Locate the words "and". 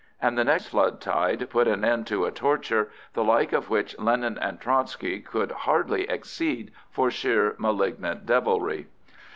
0.19-0.35, 4.39-4.59